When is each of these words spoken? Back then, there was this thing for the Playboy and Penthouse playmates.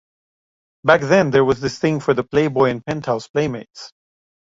Back 0.83 1.01
then, 1.01 1.29
there 1.29 1.45
was 1.45 1.61
this 1.61 1.77
thing 1.77 1.99
for 1.99 2.15
the 2.15 2.23
Playboy 2.23 2.69
and 2.71 2.83
Penthouse 2.83 3.27
playmates. 3.27 3.91